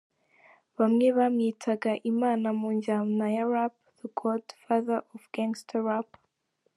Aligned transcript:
Bamwe 0.77 1.07
bamwitaga 1.17 1.91
Imana 2.11 2.47
mu 2.59 2.67
njyana 2.75 3.25
ya 3.35 3.45
Rap 3.53 3.73
“The 3.97 4.07
Godfather 4.19 4.99
of 5.13 5.21
Gangsta 5.33 5.77
Rap". 5.87 6.09